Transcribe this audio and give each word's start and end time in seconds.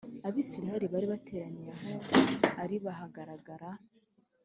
Abisirayeli 0.27 0.85
bari 0.93 1.07
bateraniye 1.13 1.71
aho 1.75 1.93
ari 2.63 2.75
bahagarara 2.85 3.71